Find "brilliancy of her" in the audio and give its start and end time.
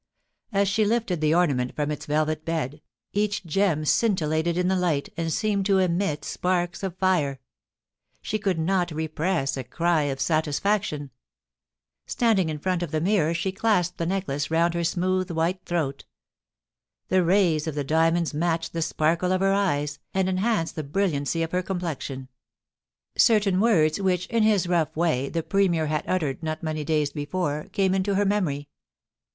20.83-21.61